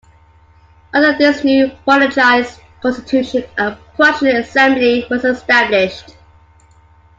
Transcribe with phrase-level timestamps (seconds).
[0.95, 6.15] Under this new monarchist constitution, a Prussian Assembly was established.